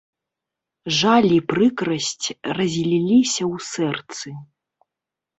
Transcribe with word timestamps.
Жаль 0.99 1.25
і 1.33 1.35
прыкрасць 1.51 2.27
разліліся 2.57 3.43
ў 3.53 3.55
сэрцы. 3.73 4.27